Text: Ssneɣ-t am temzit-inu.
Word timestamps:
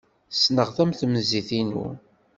Ssneɣ-t 0.33 0.77
am 0.83 0.91
temzit-inu. 0.99 1.87